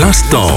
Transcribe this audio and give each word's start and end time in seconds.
L'instant. 0.00 0.48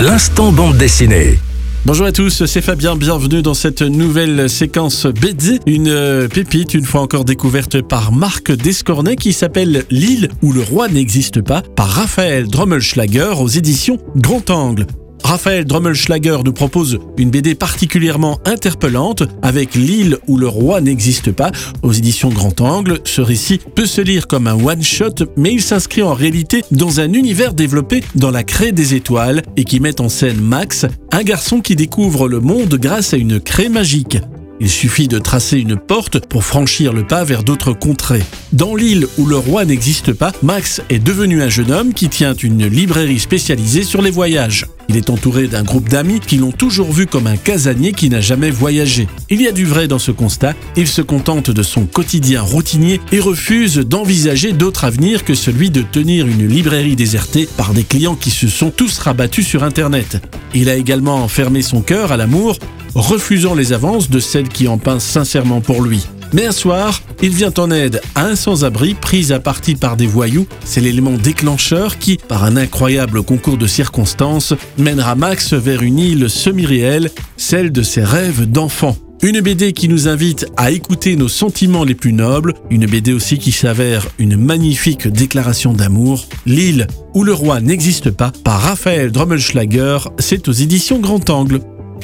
L'instant 0.00 0.52
bande 0.52 0.78
dessinée. 0.78 1.38
Bonjour 1.84 2.06
à 2.06 2.12
tous, 2.12 2.46
c'est 2.46 2.62
Fabien, 2.62 2.96
bienvenue 2.96 3.42
dans 3.42 3.52
cette 3.52 3.82
nouvelle 3.82 4.48
séquence 4.48 5.04
BD, 5.04 5.58
une 5.66 5.88
euh, 5.88 6.26
pépite 6.26 6.72
une 6.72 6.86
fois 6.86 7.02
encore 7.02 7.26
découverte 7.26 7.82
par 7.82 8.10
Marc 8.10 8.52
Descornet 8.52 9.16
qui 9.16 9.34
s'appelle 9.34 9.84
L'île 9.90 10.30
où 10.40 10.54
le 10.54 10.62
roi 10.62 10.88
n'existe 10.88 11.42
pas 11.42 11.60
par 11.60 11.88
Raphaël 11.88 12.48
Drommelschlager 12.48 13.34
aux 13.38 13.48
éditions 13.48 13.98
Grand 14.16 14.48
Angle. 14.48 14.86
Raphaël 15.24 15.64
Drommelschlager 15.64 16.38
nous 16.44 16.52
propose 16.52 16.98
une 17.16 17.30
BD 17.30 17.54
particulièrement 17.54 18.40
interpellante 18.44 19.22
avec 19.42 19.74
L'île 19.74 20.18
où 20.26 20.36
le 20.36 20.48
roi 20.48 20.80
n'existe 20.80 21.32
pas 21.32 21.52
aux 21.82 21.92
éditions 21.92 22.30
Grand 22.30 22.60
Angle. 22.60 23.00
Ce 23.04 23.20
récit 23.20 23.60
peut 23.74 23.86
se 23.86 24.00
lire 24.00 24.26
comme 24.26 24.46
un 24.46 24.54
one-shot, 24.54 25.26
mais 25.36 25.52
il 25.52 25.62
s'inscrit 25.62 26.02
en 26.02 26.14
réalité 26.14 26.62
dans 26.70 27.00
un 27.00 27.12
univers 27.12 27.54
développé 27.54 28.02
dans 28.14 28.30
la 28.30 28.44
craie 28.44 28.72
des 28.72 28.94
étoiles 28.94 29.42
et 29.56 29.64
qui 29.64 29.80
met 29.80 30.00
en 30.00 30.08
scène 30.08 30.40
Max, 30.40 30.86
un 31.12 31.22
garçon 31.22 31.60
qui 31.60 31.76
découvre 31.76 32.28
le 32.28 32.40
monde 32.40 32.74
grâce 32.74 33.14
à 33.14 33.16
une 33.16 33.40
craie 33.40 33.68
magique. 33.68 34.18
Il 34.62 34.68
suffit 34.68 35.08
de 35.08 35.18
tracer 35.18 35.58
une 35.58 35.76
porte 35.76 36.26
pour 36.26 36.44
franchir 36.44 36.92
le 36.92 37.06
pas 37.06 37.24
vers 37.24 37.44
d'autres 37.44 37.72
contrées. 37.72 38.22
Dans 38.52 38.74
l'île 38.74 39.06
où 39.16 39.24
le 39.24 39.38
roi 39.38 39.64
n'existe 39.64 40.12
pas, 40.12 40.32
Max 40.42 40.82
est 40.90 40.98
devenu 40.98 41.42
un 41.42 41.48
jeune 41.48 41.70
homme 41.70 41.94
qui 41.94 42.10
tient 42.10 42.34
une 42.34 42.66
librairie 42.66 43.20
spécialisée 43.20 43.84
sur 43.84 44.02
les 44.02 44.10
voyages. 44.10 44.66
Il 44.90 44.96
est 44.96 45.08
entouré 45.08 45.46
d'un 45.46 45.62
groupe 45.62 45.88
d'amis 45.88 46.18
qui 46.18 46.36
l'ont 46.36 46.50
toujours 46.50 46.90
vu 46.90 47.06
comme 47.06 47.28
un 47.28 47.36
casanier 47.36 47.92
qui 47.92 48.10
n'a 48.10 48.20
jamais 48.20 48.50
voyagé. 48.50 49.06
Il 49.28 49.40
y 49.40 49.46
a 49.46 49.52
du 49.52 49.64
vrai 49.64 49.86
dans 49.86 50.00
ce 50.00 50.10
constat, 50.10 50.54
il 50.76 50.88
se 50.88 51.00
contente 51.00 51.52
de 51.52 51.62
son 51.62 51.86
quotidien 51.86 52.42
routinier 52.42 53.00
et 53.12 53.20
refuse 53.20 53.76
d'envisager 53.76 54.50
d'autre 54.50 54.82
avenir 54.82 55.24
que 55.24 55.34
celui 55.34 55.70
de 55.70 55.82
tenir 55.82 56.26
une 56.26 56.44
librairie 56.44 56.96
désertée 56.96 57.48
par 57.56 57.72
des 57.72 57.84
clients 57.84 58.16
qui 58.16 58.30
se 58.30 58.48
sont 58.48 58.72
tous 58.72 58.98
rabattus 58.98 59.46
sur 59.46 59.62
Internet. 59.62 60.20
Il 60.54 60.68
a 60.68 60.74
également 60.74 61.28
fermé 61.28 61.62
son 61.62 61.82
cœur 61.82 62.10
à 62.10 62.16
l'amour 62.16 62.58
refusant 62.96 63.54
les 63.54 63.72
avances 63.72 64.10
de 64.10 64.18
celles 64.18 64.48
qui 64.48 64.66
en 64.66 64.78
pincent 64.78 65.06
sincèrement 65.06 65.60
pour 65.60 65.82
lui. 65.82 66.04
Mais 66.32 66.46
un 66.46 66.52
soir, 66.52 67.00
il 67.22 67.30
vient 67.30 67.52
en 67.58 67.70
aide 67.70 68.00
à 68.14 68.26
un 68.26 68.36
sans-abri 68.36 68.94
pris 68.94 69.32
à 69.32 69.40
partie 69.40 69.74
par 69.74 69.96
des 69.96 70.06
voyous. 70.06 70.46
C'est 70.64 70.80
l'élément 70.80 71.16
déclencheur 71.16 71.98
qui, 71.98 72.16
par 72.16 72.44
un 72.44 72.56
incroyable 72.56 73.22
concours 73.22 73.58
de 73.58 73.66
circonstances, 73.66 74.54
mènera 74.78 75.14
Max 75.14 75.52
vers 75.52 75.82
une 75.82 75.98
île 75.98 76.30
semi-réelle, 76.30 77.10
celle 77.36 77.72
de 77.72 77.82
ses 77.82 78.04
rêves 78.04 78.50
d'enfant. 78.50 78.96
Une 79.22 79.42
BD 79.42 79.74
qui 79.74 79.88
nous 79.88 80.08
invite 80.08 80.46
à 80.56 80.70
écouter 80.70 81.14
nos 81.14 81.28
sentiments 81.28 81.84
les 81.84 81.94
plus 81.94 82.14
nobles, 82.14 82.54
une 82.70 82.86
BD 82.86 83.12
aussi 83.12 83.38
qui 83.38 83.52
s'avère 83.52 84.08
une 84.18 84.36
magnifique 84.36 85.08
déclaration 85.08 85.74
d'amour. 85.74 86.26
L'île 86.46 86.86
où 87.12 87.22
le 87.22 87.34
roi 87.34 87.60
n'existe 87.60 88.10
pas, 88.10 88.32
par 88.44 88.62
Raphaël 88.62 89.12
Drommelschlager, 89.12 89.98
c'est 90.18 90.48
aux 90.48 90.52
éditions 90.52 91.00
Grand 91.00 91.28
Angle. 91.28 91.60